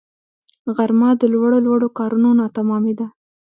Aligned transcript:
غرمه 0.75 1.09
د 1.21 1.23
لوړو 1.33 1.57
لوړو 1.65 1.87
کارونو 1.97 2.29
ناتمامی 2.39 2.93
ده 2.99 3.07